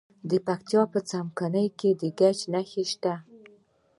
[0.29, 3.13] د پکتیا په څمکنیو کې د ګچ نښې شته.